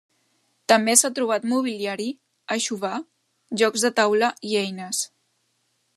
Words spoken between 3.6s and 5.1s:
jocs de taula i eines.